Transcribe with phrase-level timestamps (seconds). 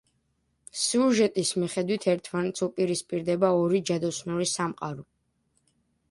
[0.83, 5.05] სიუჟეტის მიხედვით, ერთმანეთს უპირისპირდება ორი ჯადოსნური სამყარო.